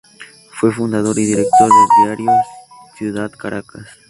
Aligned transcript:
Fue 0.59 0.71
fundador 0.71 1.19
y 1.19 1.27
director 1.27 1.69
del 1.69 2.05
diario 2.17 2.31
"Ciudad 2.97 3.29
Caracas". 3.31 3.85